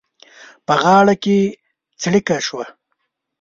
په 0.65 0.73
غاړه 0.81 1.15
کې 1.23 1.37
څړيکه 2.01 2.37
شوه. 2.47 2.65